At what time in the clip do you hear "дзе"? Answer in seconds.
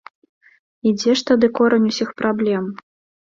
1.01-1.11